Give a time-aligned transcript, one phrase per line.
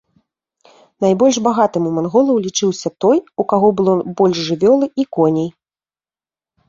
[1.05, 3.93] Найбольш багатым у манголаў лічыўся той, у каго было
[4.23, 5.49] больш жывёлы і коней.